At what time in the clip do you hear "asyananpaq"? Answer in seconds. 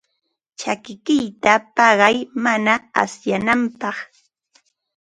3.01-3.97